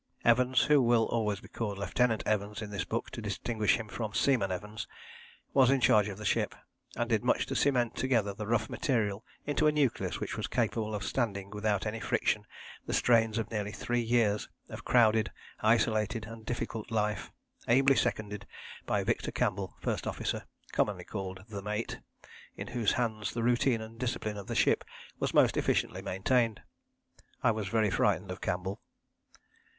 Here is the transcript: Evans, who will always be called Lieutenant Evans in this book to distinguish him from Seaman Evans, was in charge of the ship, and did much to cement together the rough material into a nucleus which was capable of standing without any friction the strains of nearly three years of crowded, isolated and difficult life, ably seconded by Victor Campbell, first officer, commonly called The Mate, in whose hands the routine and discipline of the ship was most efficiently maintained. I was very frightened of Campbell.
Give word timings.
Evans, 0.25 0.63
who 0.63 0.81
will 0.81 1.05
always 1.09 1.41
be 1.41 1.47
called 1.47 1.77
Lieutenant 1.77 2.23
Evans 2.25 2.63
in 2.63 2.71
this 2.71 2.85
book 2.85 3.11
to 3.11 3.21
distinguish 3.21 3.75
him 3.77 3.87
from 3.87 4.15
Seaman 4.15 4.51
Evans, 4.51 4.87
was 5.53 5.69
in 5.69 5.79
charge 5.79 6.07
of 6.09 6.17
the 6.17 6.25
ship, 6.25 6.55
and 6.95 7.07
did 7.07 7.23
much 7.23 7.45
to 7.45 7.55
cement 7.55 7.95
together 7.95 8.33
the 8.33 8.47
rough 8.47 8.67
material 8.67 9.23
into 9.45 9.67
a 9.67 9.71
nucleus 9.71 10.19
which 10.19 10.35
was 10.37 10.47
capable 10.47 10.95
of 10.95 11.03
standing 11.03 11.51
without 11.51 11.85
any 11.85 11.99
friction 11.99 12.45
the 12.87 12.95
strains 12.95 13.37
of 13.37 13.51
nearly 13.51 13.71
three 13.71 13.99
years 14.01 14.49
of 14.69 14.83
crowded, 14.83 15.31
isolated 15.59 16.25
and 16.25 16.47
difficult 16.47 16.89
life, 16.89 17.31
ably 17.67 17.95
seconded 17.95 18.47
by 18.87 19.03
Victor 19.03 19.29
Campbell, 19.31 19.75
first 19.81 20.07
officer, 20.07 20.45
commonly 20.71 21.03
called 21.03 21.43
The 21.47 21.61
Mate, 21.61 21.99
in 22.57 22.65
whose 22.69 22.93
hands 22.93 23.35
the 23.35 23.43
routine 23.43 23.81
and 23.81 23.99
discipline 23.99 24.37
of 24.37 24.47
the 24.47 24.55
ship 24.55 24.83
was 25.19 25.31
most 25.31 25.57
efficiently 25.57 26.01
maintained. 26.01 26.59
I 27.43 27.51
was 27.51 27.67
very 27.67 27.91
frightened 27.91 28.31
of 28.31 28.41
Campbell. 28.41 28.81